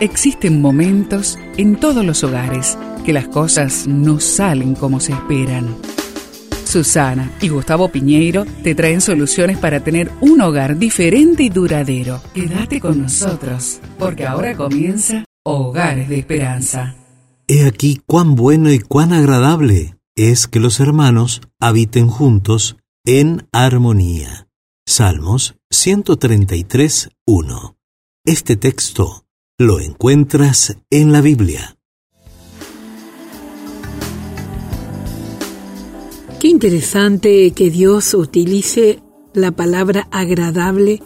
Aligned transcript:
Existen 0.00 0.60
momentos 0.60 1.38
en 1.56 1.76
todos 1.76 2.04
los 2.04 2.22
hogares 2.22 2.76
que 3.06 3.14
las 3.14 3.28
cosas 3.28 3.86
no 3.86 4.20
salen 4.20 4.74
como 4.74 5.00
se 5.00 5.12
esperan. 5.12 5.74
Susana 6.66 7.32
y 7.40 7.48
Gustavo 7.48 7.88
Piñeiro 7.88 8.44
te 8.62 8.74
traen 8.74 9.00
soluciones 9.00 9.56
para 9.56 9.80
tener 9.80 10.12
un 10.20 10.42
hogar 10.42 10.76
diferente 10.76 11.44
y 11.44 11.48
duradero. 11.48 12.20
Quédate 12.34 12.78
con 12.78 13.00
nosotros, 13.00 13.80
porque 13.98 14.26
ahora 14.26 14.54
comienza 14.54 15.24
Hogares 15.46 16.10
de 16.10 16.18
Esperanza. 16.18 16.94
He 17.48 17.66
aquí 17.66 18.02
cuán 18.04 18.34
bueno 18.34 18.70
y 18.70 18.80
cuán 18.80 19.14
agradable 19.14 19.96
es 20.14 20.46
que 20.46 20.60
los 20.60 20.78
hermanos 20.78 21.40
habiten 21.58 22.08
juntos 22.08 22.76
en 23.06 23.48
armonía. 23.50 24.48
Salmos 24.86 25.56
133, 25.70 27.08
1. 27.24 27.76
Este 28.26 28.56
texto 28.56 29.25
lo 29.58 29.80
encuentras 29.80 30.76
en 30.90 31.12
la 31.12 31.22
Biblia. 31.22 31.78
Qué 36.38 36.48
interesante 36.48 37.50
que 37.52 37.70
Dios 37.70 38.12
utilice 38.12 39.02
la 39.32 39.52
palabra 39.52 40.08
agradable 40.10 41.02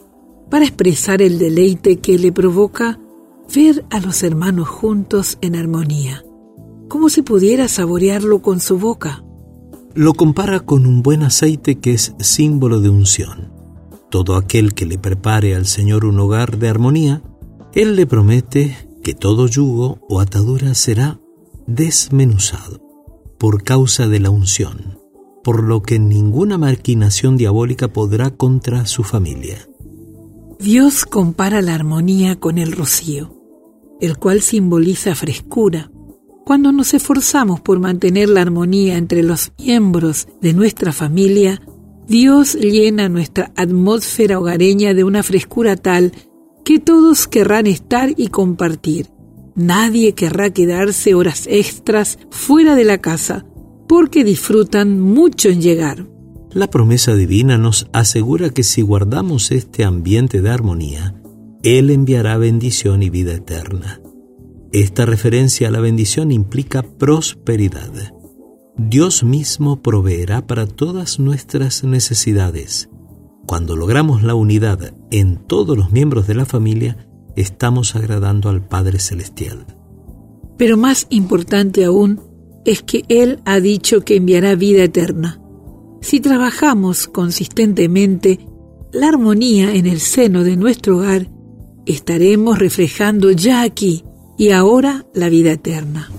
para 0.50 0.64
expresar 0.64 1.22
el 1.22 1.38
deleite 1.38 2.00
que 2.00 2.18
le 2.18 2.32
provoca 2.32 2.98
ver 3.54 3.84
a 3.88 4.00
los 4.00 4.24
hermanos 4.24 4.68
juntos 4.68 5.38
en 5.42 5.54
armonía, 5.54 6.24
como 6.88 7.08
si 7.08 7.22
pudiera 7.22 7.68
saborearlo 7.68 8.42
con 8.42 8.58
su 8.58 8.80
boca. 8.80 9.22
Lo 9.94 10.12
compara 10.14 10.58
con 10.58 10.86
un 10.86 11.02
buen 11.02 11.22
aceite 11.22 11.78
que 11.78 11.92
es 11.92 12.14
símbolo 12.18 12.80
de 12.80 12.88
unción. 12.88 13.52
Todo 14.10 14.34
aquel 14.34 14.74
que 14.74 14.86
le 14.86 14.98
prepare 14.98 15.54
al 15.54 15.66
Señor 15.66 16.04
un 16.04 16.18
hogar 16.18 16.58
de 16.58 16.68
armonía 16.68 17.22
él 17.74 17.96
le 17.96 18.06
promete 18.06 18.76
que 19.02 19.14
todo 19.14 19.46
yugo 19.46 19.98
o 20.08 20.20
atadura 20.20 20.74
será 20.74 21.20
desmenuzado 21.66 22.80
por 23.38 23.62
causa 23.62 24.08
de 24.08 24.20
la 24.20 24.30
unción, 24.30 24.98
por 25.42 25.62
lo 25.62 25.82
que 25.82 25.98
ninguna 25.98 26.58
maquinación 26.58 27.36
diabólica 27.36 27.88
podrá 27.88 28.30
contra 28.30 28.86
su 28.86 29.02
familia. 29.02 29.68
Dios 30.58 31.06
compara 31.06 31.62
la 31.62 31.74
armonía 31.74 32.38
con 32.38 32.58
el 32.58 32.72
rocío, 32.72 33.34
el 34.00 34.18
cual 34.18 34.42
simboliza 34.42 35.14
frescura. 35.14 35.90
Cuando 36.44 36.72
nos 36.72 36.92
esforzamos 36.92 37.60
por 37.60 37.78
mantener 37.78 38.28
la 38.28 38.42
armonía 38.42 38.98
entre 38.98 39.22
los 39.22 39.52
miembros 39.58 40.28
de 40.42 40.52
nuestra 40.52 40.92
familia, 40.92 41.62
Dios 42.06 42.54
llena 42.54 43.08
nuestra 43.08 43.52
atmósfera 43.56 44.38
hogareña 44.38 44.92
de 44.92 45.04
una 45.04 45.22
frescura 45.22 45.76
tal 45.76 46.12
que 46.64 46.78
todos 46.78 47.26
querrán 47.26 47.66
estar 47.66 48.12
y 48.16 48.28
compartir. 48.28 49.08
Nadie 49.54 50.14
querrá 50.14 50.50
quedarse 50.50 51.14
horas 51.14 51.46
extras 51.48 52.18
fuera 52.30 52.74
de 52.74 52.84
la 52.84 52.98
casa, 52.98 53.44
porque 53.88 54.24
disfrutan 54.24 55.00
mucho 55.00 55.48
en 55.48 55.60
llegar. 55.60 56.06
La 56.52 56.68
promesa 56.68 57.14
divina 57.14 57.58
nos 57.58 57.88
asegura 57.92 58.50
que 58.50 58.62
si 58.62 58.82
guardamos 58.82 59.50
este 59.50 59.84
ambiente 59.84 60.42
de 60.42 60.50
armonía, 60.50 61.20
Él 61.62 61.90
enviará 61.90 62.38
bendición 62.38 63.02
y 63.02 63.10
vida 63.10 63.34
eterna. 63.34 64.00
Esta 64.72 65.04
referencia 65.04 65.68
a 65.68 65.70
la 65.70 65.80
bendición 65.80 66.30
implica 66.30 66.82
prosperidad. 66.82 67.90
Dios 68.76 69.24
mismo 69.24 69.82
proveerá 69.82 70.46
para 70.46 70.66
todas 70.66 71.18
nuestras 71.18 71.84
necesidades 71.84 72.88
cuando 73.46 73.76
logramos 73.76 74.22
la 74.22 74.34
unidad 74.34 74.94
en 75.10 75.36
todos 75.36 75.76
los 75.76 75.90
miembros 75.90 76.26
de 76.26 76.34
la 76.34 76.46
familia, 76.46 77.06
estamos 77.36 77.96
agradando 77.96 78.48
al 78.48 78.66
Padre 78.66 78.98
Celestial. 78.98 79.66
Pero 80.56 80.76
más 80.76 81.06
importante 81.10 81.84
aún 81.84 82.20
es 82.64 82.82
que 82.82 83.04
Él 83.08 83.40
ha 83.44 83.60
dicho 83.60 84.02
que 84.02 84.16
enviará 84.16 84.54
vida 84.54 84.84
eterna. 84.84 85.40
Si 86.00 86.20
trabajamos 86.20 87.08
consistentemente 87.08 88.40
la 88.92 89.08
armonía 89.08 89.74
en 89.74 89.86
el 89.86 90.00
seno 90.00 90.44
de 90.44 90.56
nuestro 90.56 90.98
hogar, 90.98 91.30
estaremos 91.86 92.58
reflejando 92.58 93.30
ya 93.30 93.62
aquí 93.62 94.04
y 94.38 94.50
ahora 94.50 95.06
la 95.14 95.28
vida 95.28 95.52
eterna. 95.52 96.10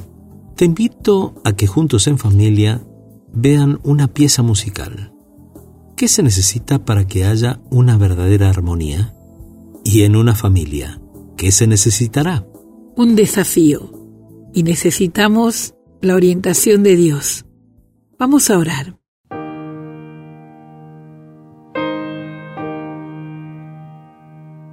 Te 0.56 0.66
invito 0.66 1.36
a 1.44 1.54
que 1.54 1.68
juntos 1.68 2.08
en 2.08 2.18
familia 2.18 2.82
vean 3.34 3.80
una 3.84 4.08
pieza 4.08 4.44
musical. 4.44 5.11
¿Qué 6.02 6.08
se 6.08 6.24
necesita 6.24 6.84
para 6.84 7.06
que 7.06 7.26
haya 7.26 7.62
una 7.70 7.96
verdadera 7.96 8.50
armonía? 8.50 9.14
Y 9.84 10.02
en 10.02 10.16
una 10.16 10.34
familia, 10.34 11.00
¿qué 11.38 11.52
se 11.52 11.68
necesitará? 11.68 12.44
Un 12.96 13.16
desafío. 13.16 13.92
Y 14.52 14.64
necesitamos 14.64 15.76
la 16.02 16.16
orientación 16.16 16.82
de 16.82 16.96
Dios. 16.96 17.46
Vamos 18.18 18.50
a 18.50 18.58
orar. 18.58 18.98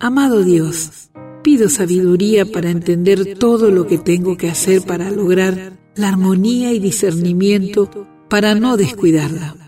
Amado 0.00 0.42
Dios, 0.44 1.10
pido 1.42 1.68
sabiduría 1.68 2.50
para 2.50 2.70
entender 2.70 3.36
todo 3.38 3.70
lo 3.70 3.86
que 3.86 3.98
tengo 3.98 4.38
que 4.38 4.48
hacer 4.48 4.80
para 4.80 5.10
lograr 5.10 5.78
la 5.94 6.08
armonía 6.08 6.72
y 6.72 6.78
discernimiento 6.78 7.90
para 8.30 8.54
no 8.54 8.78
descuidarla. 8.78 9.67